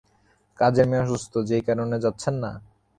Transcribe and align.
কাজের 0.59 0.85
মেয়ে 0.89 1.03
অসুস্থ, 1.05 1.33
সেই 1.49 1.63
কারণে 1.67 1.97
যাচ্ছেন 2.03 2.35
না? 2.43 2.51